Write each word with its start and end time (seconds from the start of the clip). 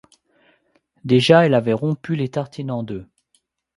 Déjà, 1.05 1.45
elle 1.45 1.53
avait 1.53 1.73
rompu 1.73 2.15
les 2.15 2.27
tartines 2.29 2.71
en 2.71 2.81
deux. 2.81 3.05